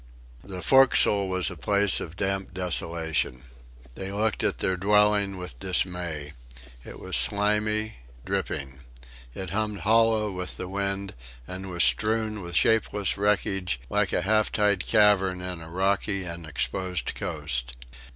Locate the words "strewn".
11.83-12.41